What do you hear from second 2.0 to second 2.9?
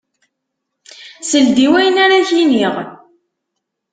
ara k-iniɣ.